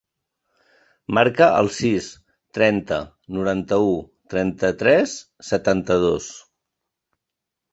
Marca 1.17 1.49
el 1.57 1.69
sis, 1.79 2.07
trenta, 2.59 2.99
noranta-u, 3.37 3.93
trenta-tres, 4.35 5.15
setanta-dos. 5.51 6.33